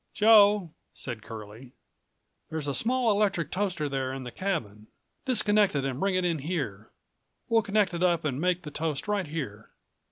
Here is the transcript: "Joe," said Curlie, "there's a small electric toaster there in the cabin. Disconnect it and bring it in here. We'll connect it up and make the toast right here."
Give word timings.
"Joe," 0.15 0.71
said 0.95 1.21
Curlie, 1.21 1.73
"there's 2.49 2.67
a 2.67 2.73
small 2.73 3.11
electric 3.11 3.51
toaster 3.51 3.87
there 3.87 4.13
in 4.13 4.23
the 4.23 4.31
cabin. 4.31 4.87
Disconnect 5.25 5.75
it 5.75 5.85
and 5.85 5.99
bring 5.99 6.15
it 6.15 6.25
in 6.25 6.39
here. 6.39 6.89
We'll 7.49 7.61
connect 7.61 7.93
it 7.93 8.01
up 8.01 8.25
and 8.25 8.41
make 8.41 8.63
the 8.63 8.71
toast 8.71 9.07
right 9.07 9.27
here." 9.27 9.69